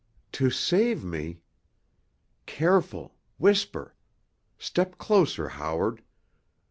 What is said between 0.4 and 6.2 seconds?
save me——" "Careful—whisper! Step closer, Howard.